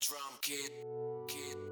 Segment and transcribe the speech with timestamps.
[0.00, 0.72] Drum kit,
[1.26, 1.67] kit,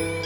[0.00, 0.23] え!